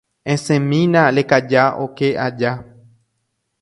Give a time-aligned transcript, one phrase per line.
[0.35, 2.53] esẽmina lekaja oke aja.